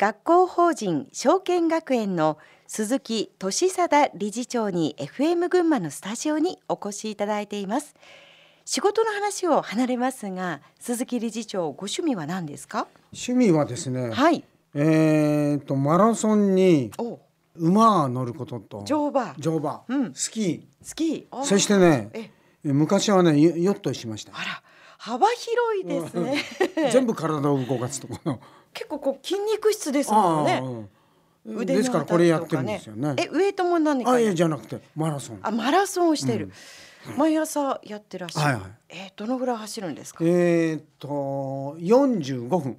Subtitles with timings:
[0.00, 7.94] 学校法人証券学園の鈴木俊貞理事長に FM 群馬のスタジオにお越しいただいています。
[8.64, 12.86] 仕事の話を離れますが鈴木理事長ご趣味は何ですか？
[13.12, 14.42] 趣味はですね、はい。
[14.74, 17.18] えー、とマラソンにお。
[17.56, 18.84] 馬乗ることと。
[18.86, 19.34] 乗馬。
[19.36, 20.14] 乗馬、うん。
[20.14, 21.36] スキスキー。
[21.40, 21.44] ー。
[21.44, 22.30] そしてねえ。
[22.64, 24.32] 昔はねヨヨットしました。
[24.34, 24.62] あら
[24.96, 26.90] 幅広いですね。
[26.90, 28.40] 全部体を動かすところの
[28.72, 30.60] 結構こう筋肉質ですもんね。
[30.62, 31.56] うん。
[31.56, 33.14] 腕のですからこれやってるんですよね。
[33.16, 35.38] えウエイトも何かあいやじゃなくてマラソン。
[35.42, 36.38] あマラソンをしてい。
[36.38, 36.52] る、
[37.16, 38.70] 毎朝やってらっしゃる、はいはい。
[38.90, 40.22] えーどのぐらい走るんですか？
[40.24, 41.08] えー、っと
[41.78, 42.76] 45分。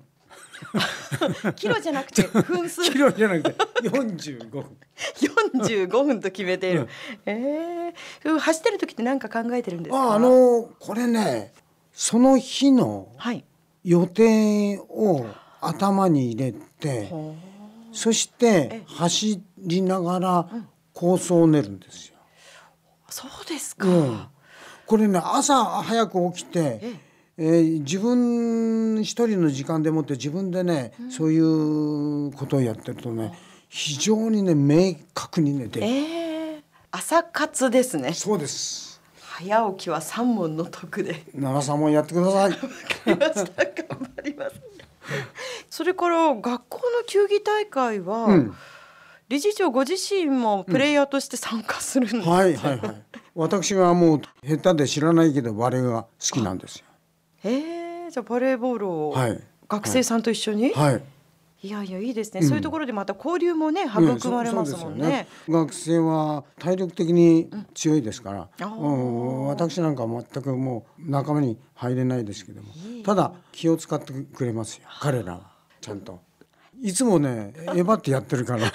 [1.55, 2.83] キロじゃなくて 分数？
[2.83, 3.55] キロじゃなくて
[3.89, 4.77] 45分。
[5.57, 6.87] 45分と決めている、うん
[7.25, 10.11] えー、走ってる時って何か考えてるんですか？
[10.11, 11.51] ああのこれね
[11.91, 13.43] その日のはい。
[13.83, 15.25] 予定を
[15.61, 17.35] 頭に入れてほ
[17.93, 20.49] そして走りながら
[20.93, 22.15] 構想を練るんですよ。
[23.09, 24.25] うそうですか、うん、
[24.85, 27.11] これね朝早く起きて、ええ。
[27.41, 33.33] ー自分一人の時間でもって自分でね、そういうことをやってるとね
[33.67, 35.85] 非常にね明確にね出る。
[35.85, 38.13] えー、朝活ですね。
[38.13, 39.01] そうです。
[39.19, 41.23] 早起きは三問の得で。
[41.33, 42.51] 奈良さんもやってください。
[42.51, 42.59] わか
[43.07, 44.70] りました頑張ります
[45.69, 48.55] それから学校の球技大会は、うん
[49.31, 53.03] 理事長ご自身もプレイヤーとして参加するんです、はいはいはい。
[53.33, 56.85] 私はもう下手で知らないけどバレーが好きなんですよ。
[57.45, 60.95] えー、じゃあバレーボールをはい学生さんと一緒に、はい。
[60.97, 60.99] い、
[61.69, 62.47] やいやいいですね、うん。
[62.47, 65.91] そういうところでまた交流もねうん育まれますもんね,、そうそうです。
[65.91, 72.69] よ学生は体力的に強いですから、うん私なんかは全くもう仲間に入れないですけども。
[73.03, 75.51] ただ気を使ってくれますよ彼らは。
[75.79, 76.19] ちゃんと。
[76.81, 78.71] いつもねえばってやってるから。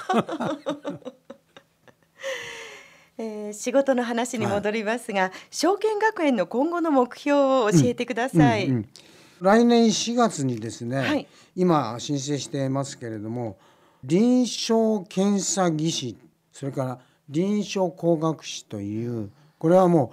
[3.19, 8.89] えー仕事の話に戻りますが、証券学園の今後の目標を教えてください、うんうん
[9.41, 11.27] 来年4月にですね、はい。
[11.55, 13.57] 今申請してますけれども
[14.05, 16.17] 臨床検査技師
[16.52, 16.98] それから
[17.29, 20.13] 臨床工学士というこれはも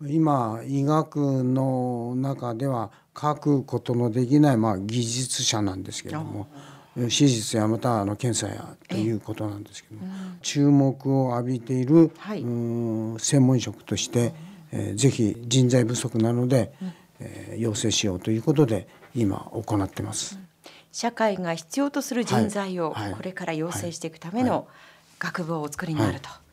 [0.00, 6.46] う今医学の中では書くことのできない、まあ、技術者なんですけれども
[6.94, 10.06] 手術やまたあの検査やということなんですけども、
[10.42, 12.40] 注目を浴びている、はい。
[12.40, 14.32] うーん専門職として、
[14.70, 16.72] えーぜひ人材不足なので、
[17.24, 20.38] えー要請しようということで今行ってます。
[20.92, 24.68] 社会が必要とする人材をこれから養成していくための
[25.18, 26.28] 学部をお作りになると。
[26.28, 26.44] えー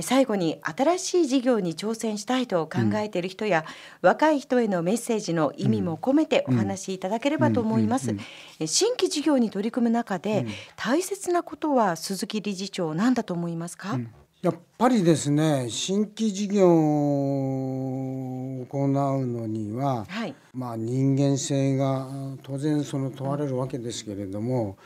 [0.00, 3.66] 最後に新しい事業に挑戦したいと考えている人や、
[4.00, 8.16] 若い人へのメッセージの意味も込めてお話しいただければと思います。
[8.64, 10.46] 新規事業に取り組む中で、
[10.76, 14.00] 大切なことは鈴木理事長何だと思いますか、
[14.40, 18.31] やっぱりですね新規事業を
[18.66, 18.90] 行う
[19.26, 20.34] のには、はい。
[20.54, 22.08] まあ、人間性が
[22.42, 24.76] 当然その問われるわけですけれども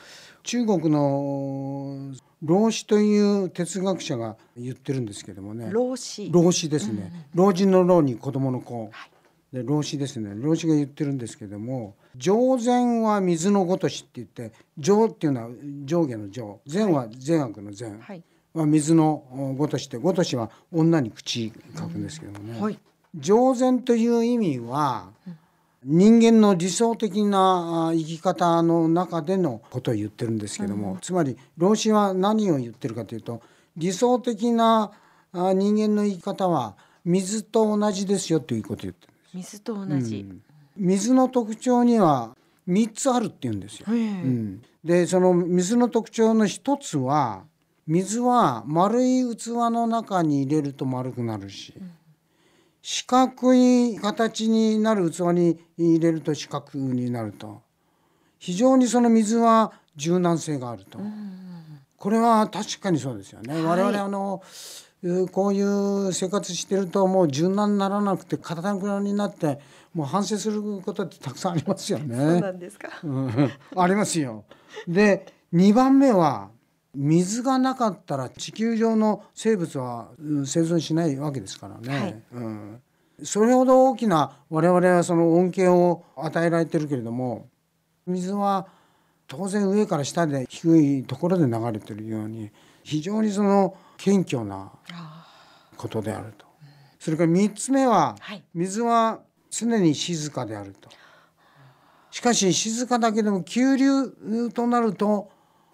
[0.42, 5.70] 中国の老子という哲学者が言ってるんですけどもね。
[5.72, 6.30] 老子。
[6.30, 8.90] 老子ですね、老人の老に子供の子、
[9.52, 10.32] で老子ですね。
[10.36, 15.50] 老子が言ってるんですけども上善は水のごとしって言って上っていうのは
[15.84, 16.60] 上下の上。
[16.66, 18.22] 善は善悪の善、はい。
[18.54, 22.78] は水のごとしでごとしは女に口書くんですけどもね、はい
[23.16, 25.08] 上善という意味は
[25.84, 33.40] 人間の理想的なあ生き方の中でのことを言ってるんですけども、つまり老子は何を言ってるかというと
[33.76, 34.90] 理想的な
[35.32, 36.74] あ人間の生き方は
[37.04, 40.26] 水と同じですよということを言ってる水と同じ、
[40.76, 42.36] 水の特徴には
[42.68, 43.86] 3つあるって言うんですよ。
[43.90, 43.94] ええ。
[43.94, 47.44] うん、でその水の特徴の一つは
[47.86, 51.74] 水は丸い器の中に入れると丸くなるし、
[52.88, 57.60] 四角い形になる器に入れると四角になると
[58.38, 61.00] 非常にその水は柔軟性があると、
[61.96, 63.60] これは確かにそうですよね。
[63.60, 64.40] 我々あの
[65.02, 69.58] うこういう生活してるともう柔軟にならなくて硬くになって
[69.92, 72.16] もう反省することってたくさんありますよね。
[72.16, 74.44] そうなんですか、うんありますよ。
[74.86, 76.50] で2番目は
[76.96, 82.00] 水がなかったら地球上の生物はうん生存しないわけですからね。
[82.00, 82.82] はいうん、
[83.22, 87.48] それほど大きな我々はその恩恵を与えられてるけれども
[88.06, 88.66] 水は
[89.28, 92.50] 当然上から下で低いところで流れてるように
[92.82, 95.26] 非常にその謙虚なあ
[95.76, 96.46] ことであると。
[96.98, 99.20] それから3つ目ははい水は
[99.50, 100.88] 常に静かであると。
[102.10, 105.30] しかし静かだけでも急流となると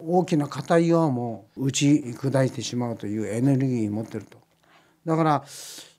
[0.07, 4.39] 大きな硬い岩も打ち砕いてしまうというエネルギーを持ってると
[5.05, 5.45] だから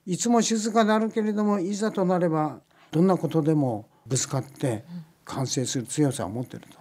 [0.06, 2.60] いつも静かであるけれどもいざとなれば
[2.90, 4.84] どんなことでもぶつかって
[5.24, 6.78] 完成する強さを持ってると、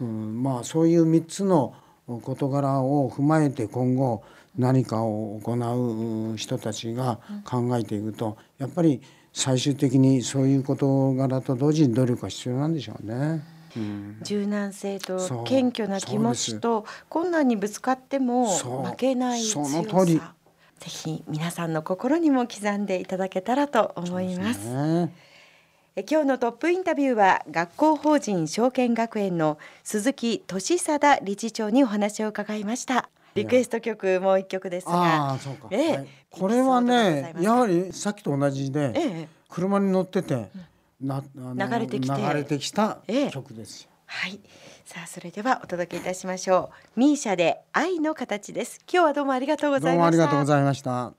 [0.00, 1.74] うんまあそういう3つの
[2.06, 4.24] 事柄を踏まえて今後
[4.58, 9.00] 何かを行う人たちが考えていくとやっぱり
[9.32, 13.59] 最終的にそういう事柄と同時に努力が必要なんでしょうね。
[13.76, 14.18] うん。
[14.22, 20.34] 柔軟性と謙虚な気持ちと困難にぶつかっても負けない強さ。
[20.80, 24.66] ぜひ皆さんの心にも刻んでいただけたらと思います。
[24.66, 25.14] ね。
[25.96, 33.10] え今日のトップインタビューは学校法人証券学園の鈴木俊貞理事長にお話を伺いました。
[33.34, 36.08] リクエスト曲もう一曲ですあがあそうか、ええはい。
[36.30, 39.28] これはねやはりさっきと同じで、ええ。
[39.48, 40.48] 車に乗ってて、
[41.00, 42.16] な流れてきて。
[42.20, 43.30] 流れてきたええ。
[43.30, 43.90] 曲ですよ。
[44.06, 44.40] はい。
[44.84, 47.00] さあそれではお届けいたしましょう。
[47.00, 48.80] ミーシャで愛の形です。
[48.92, 50.00] 今日はどうもありがとうごどうざいました。
[50.00, 51.08] もありがとうございました。